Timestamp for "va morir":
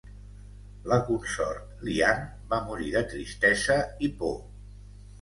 2.55-2.91